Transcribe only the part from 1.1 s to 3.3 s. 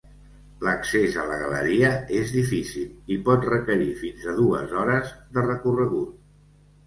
a la galeria és difícil, i